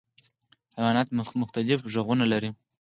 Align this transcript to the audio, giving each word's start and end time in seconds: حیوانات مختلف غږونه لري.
حیوانات 0.75 1.07
مختلف 1.41 1.79
غږونه 1.93 2.25
لري. 2.31 2.49